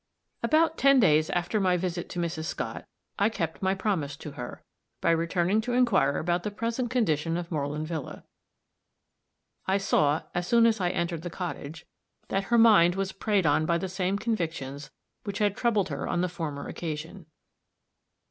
[0.41, 2.45] About ten days after my visit to Mrs.
[2.45, 2.87] Scott,
[3.19, 4.63] I kept my promise to her,
[4.99, 8.23] by returning to inquire about the present condition of Moreland villa.
[9.67, 11.85] I saw, as soon as I entered the cottage,
[12.29, 14.89] that her mind was preyed on by the same convictions
[15.23, 17.27] which had troubled her on the former occasion.